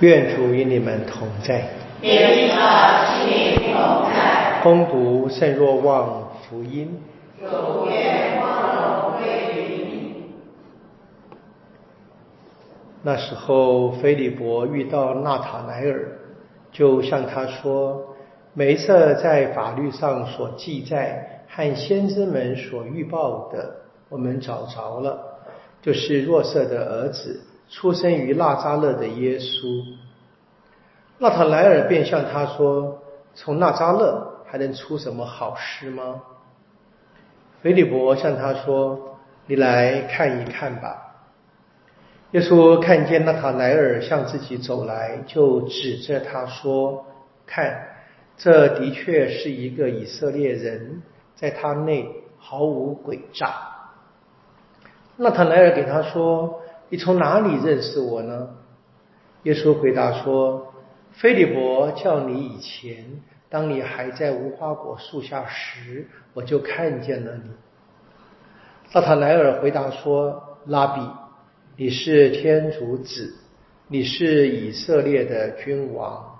[0.00, 1.68] 愿主与你们同在。
[2.00, 4.60] 也与他心灵同在。
[4.62, 7.00] 攻读圣若望福音。
[7.38, 10.24] 主愿光荣归于你。
[13.02, 16.08] 那时候，菲利伯遇到纳塔莱尔，
[16.72, 18.16] 就向他说
[18.52, 23.76] ：“梅瑟在法律上所记载和先知们所预报的，
[24.08, 25.18] 我们找着了，
[25.82, 27.40] 就是若瑟的儿子。”
[27.76, 29.84] 出生于纳扎勒的耶稣，
[31.18, 33.02] 纳塔莱尔便向他说
[33.34, 36.22] ：“从纳扎勒还能出什么好事吗？”
[37.62, 41.16] 菲利伯向他说：“你来看一看吧。”
[42.30, 47.04] 耶稣看见纳塔莱尔向自己走来，就指着他说
[47.44, 47.88] ：“看，
[48.36, 51.02] 这的确是一个以色列人，
[51.34, 53.52] 在他内毫无诡诈。”
[55.18, 56.60] 纳塔莱尔给他说。
[56.90, 58.50] 你从哪里认识我呢？
[59.44, 60.72] 耶稣回答说
[61.12, 63.04] ：“菲利伯叫你以前，
[63.50, 67.50] 当你还在无花果树下时，我就看见了你。”
[68.90, 71.02] 萨塔莱尔回答说：“拉比，
[71.76, 73.34] 你是天主子，
[73.88, 76.38] 你是以色列的君王。”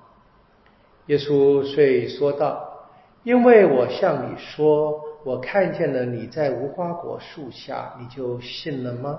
[1.08, 2.88] 耶稣遂说道
[3.24, 9.19] ：“因为我向你说，我看见了你在无花果树下，你就信了吗？”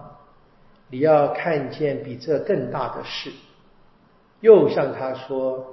[0.89, 3.31] 你要看见比这更大的事，
[4.39, 5.65] 又向他说：“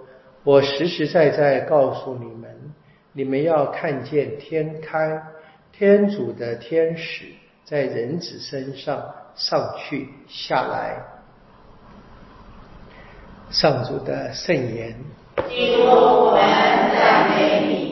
[0.42, 2.72] 我实实在在告诉你们，
[3.12, 5.22] 你们要看见天开，
[5.70, 7.26] 天主的天使
[7.64, 10.96] 在人子身上上去下来。”
[13.50, 14.96] 上主的圣言。
[15.48, 16.40] 基督，我们
[16.96, 17.91] 赞美你。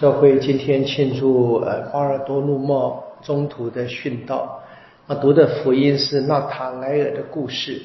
[0.00, 4.62] 教会今天庆祝呃巴尔多禄莫中途的殉道，
[5.08, 7.82] 那读的福音是纳塔莱尔的故事。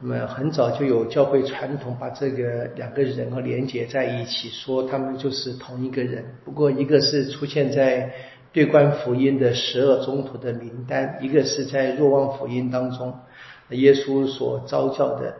[0.00, 6.24] 那么很早就有教会传统把这个两个人和连接在一起，说他们就是同一个人。
[6.44, 8.12] 不过一个是出现在
[8.52, 13.14] 对观福音的十二中途的名单，一个是在若望福音当中，
[13.70, 15.32] 耶稣所召教的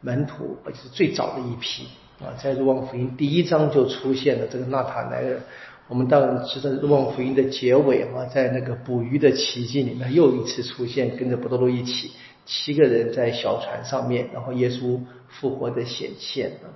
[0.00, 1.88] 门徒，而且是最早的一批。
[2.22, 5.40] 啊，在《若望福音》第一章就出现了这个纳塔莱尔。
[5.88, 12.12] 我们当然知道《若望福音》的结尾嘛，在那个捕鱼的奇迹里面又一次出现，跟着伯多禄一起，
[12.46, 16.70] 七个人在小船上面，然后耶稣复活的显现啊。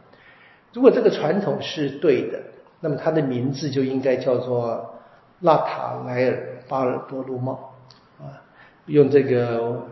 [0.72, 2.42] 如果这个传统是对的，
[2.80, 4.96] 那么他的名字就应该叫做
[5.38, 7.72] 纳塔莱尔巴尔多禄茂
[8.18, 8.42] 啊，
[8.86, 9.86] 用这个。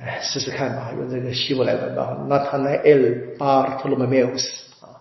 [0.00, 2.18] 哎，试试看吧，用这个希伯来文吧。
[2.28, 4.44] 那他那 El Bar Ptolemaeus
[4.80, 5.00] 啊，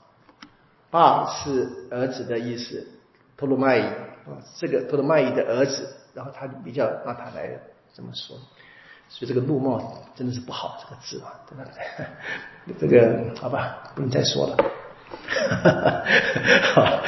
[0.92, 2.88] 巴是儿子的意思，
[3.36, 7.59] 托鲁迈啊，这个托鲁迈的儿子，然后他比较那他来
[7.94, 8.38] 这么说，
[9.09, 11.64] 所以这个陆帽真的是不好这个字啊，对不
[12.78, 12.78] 对？
[12.80, 14.56] 这个好吧，不能再说了。
[16.76, 17.02] 好，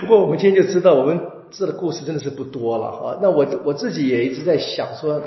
[0.00, 1.20] 不过我们今天就知道，我们
[1.50, 3.18] 这的故事真的是不多了哈。
[3.20, 5.20] 那我我自己也一直在想说。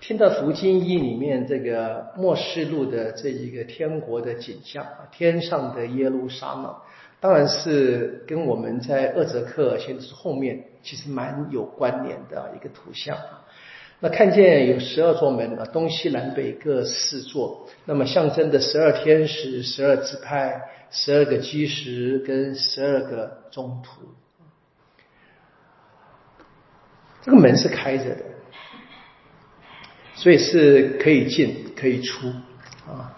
[0.00, 6.76] 听到福经一里面这个末世录的这一个天国的景象啊，天上的耶路撒冷，
[7.18, 13.42] 当然是跟我们在厄泽克先知后面其实蛮有关联的一个图像啊。
[13.98, 24.02] 那看见有十二座门啊，东西南北各四座，那么象征的十二天使、十二支派、十二个基石跟十二个中途，
[27.22, 28.35] 这个门是开着的。
[30.16, 32.26] 所以是可以进可以出
[32.88, 33.14] 啊。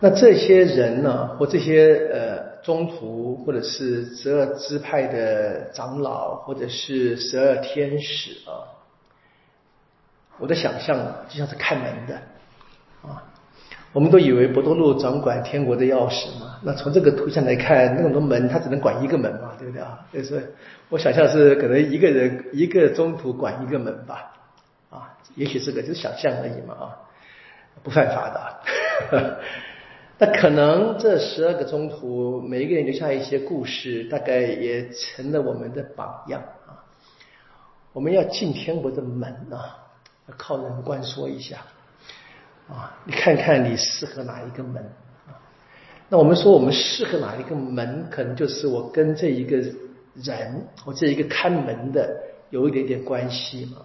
[0.00, 8.78] 那这些人呢，或这些呃中途，或者是十二支派的长老，或者是十二天使啊，
[10.38, 10.96] 我的想象
[11.28, 12.14] 就像是看门的
[13.02, 13.24] 啊。
[13.92, 20.06] 我们都以为博多禄掌管天国的钥匙嘛，那从这个图像来看，那么多门，他只能管一个门嘛，对不对啊？
[20.12, 20.54] 就是
[20.90, 24.34] 我想象是可能一个人一个中途管一个门吧。
[25.34, 26.96] 也许这个就是想象而已嘛啊，
[27.82, 29.38] 不犯法的。
[30.20, 36.82] 那可能这十二个中途，每一个人留下一些故事，大概也成了我们的榜样啊。
[37.92, 39.78] 我们要进天国的门啊，
[40.28, 41.58] 要靠人关说一下
[42.68, 42.98] 啊。
[43.04, 44.82] 你看看你适合哪一个门
[45.28, 45.38] 啊？
[46.08, 49.56] 那我们说我们适合哪一个门，可能就是我跟这一个
[50.16, 52.20] 人，我这一个看门的
[52.50, 53.82] 有一点点关系嘛。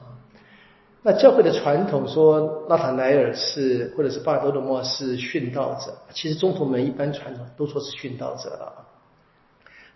[1.06, 5.94] 那教会的传统说，纳塔莱尔是或者是巴尔多罗莫是殉道者。
[6.14, 8.88] 其实中途门一般传统都说是殉道者了，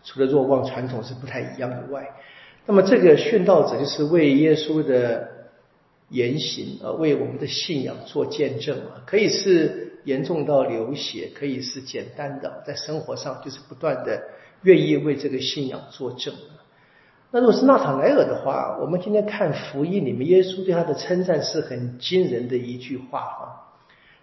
[0.04, 2.14] 除了若望传统是不太一样以外，
[2.66, 5.30] 那么这个殉道者就是为耶稣的
[6.10, 14.22] 言行，啊为我们的信仰做见证啊，可以是严重到流血，可以是简单的，在生活上就是不断的
[14.64, 16.34] 愿意为这个信仰作证。
[17.32, 23.44] 那如果是纳塔莱尔的话，我们今天看福音里面，耶稣对他的称赞是很惊人的一句话啊，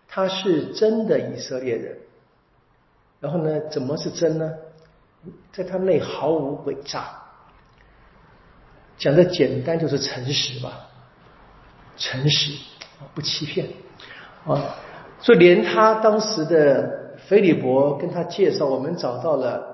[0.08, 1.98] 他是真的以色列人。
[3.20, 4.52] 然后呢，怎么是真呢？
[5.52, 7.04] 在他内毫无伪诈，
[8.98, 10.88] 讲的简单就是诚实吧，
[11.96, 12.52] 诚实
[13.14, 13.68] 不欺骗
[14.46, 14.76] 啊。
[15.20, 19.73] 所以连他当时的菲利伯跟他介绍，我们找到了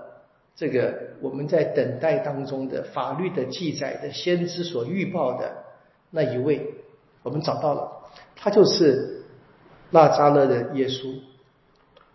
[0.56, 5.64] 这个我们在等待当中的法律的记载的先知所预报的
[6.10, 6.74] 那一位，
[7.22, 7.90] 我们找到了，
[8.36, 9.22] 他就是
[9.90, 11.14] 拉扎勒的耶稣。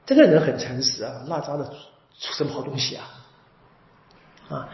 [0.06, 1.64] 这个人很诚实啊，拉扎勒
[2.20, 3.04] 出什么好东西啊？
[4.50, 4.70] 啊，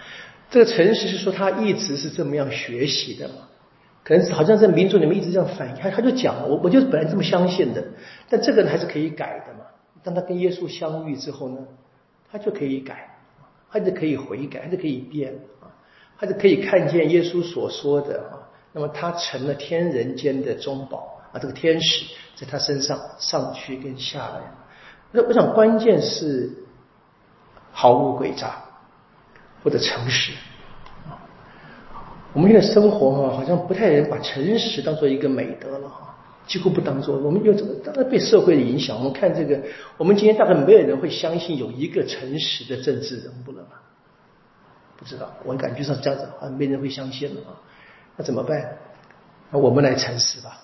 [0.50, 3.48] 这个诚实是说他一直是这么样学习的嘛？
[4.04, 7.82] 可能好像在民族里面一直这样反映，他他就讲我我就本来这么相信的，
[8.28, 9.66] 但这个人还是可以改的嘛。
[10.04, 11.68] 当他跟耶稣相遇之后呢，
[12.32, 13.11] 他就可以改，
[13.72, 15.66] 还是可以悔改，还是可以变啊，
[16.20, 18.38] 他就可以看见耶稣所说的啊。
[18.74, 24.42] 那么他成了天人间的中宝啊，这个天使在他身上上去跟下来。
[25.12, 26.52] 那我想关键是
[27.72, 28.66] 毫无诡诈。
[29.64, 30.34] 或者诚实
[31.08, 31.22] 啊，
[32.34, 36.18] 我们现在生活哈，好像不太人把诚实当做一个美德了哈，
[36.48, 37.18] 几乎不当做。
[37.18, 38.98] 我们又怎么当然被社会的影响？
[38.98, 39.62] 我们看这个，
[39.98, 43.82] 我们今天大概没有人会相信有一个诚实的政治人物了吧？
[44.98, 47.60] 不知道，我感觉上这样子，好像没人会相信了啊。
[48.18, 48.78] 那怎么办？
[49.50, 50.58] 那我们来诚实吧。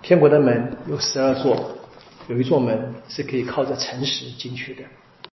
[0.00, 1.72] 天国的门有十二座，
[2.28, 4.82] 有一座门是可以靠着诚实进去的。